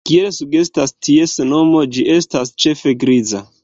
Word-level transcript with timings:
Kiel 0.09 0.29
sugestas 0.37 0.95
ties 1.09 1.37
nomo, 1.53 1.87
ĝi 1.95 2.09
estas 2.19 2.57
ĉefe 2.67 3.01
griza. 3.07 3.49